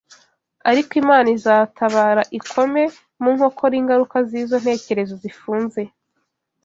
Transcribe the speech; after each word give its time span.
Ariko 0.69 0.91
Imana 1.01 1.27
izatabara 1.37 2.21
ikome 2.37 2.83
mu 3.21 3.29
nkokora 3.35 3.73
ingaruka 3.81 4.17
z’izo 4.29 4.55
ntekerezo 4.63 5.13
zifunze 5.23 5.81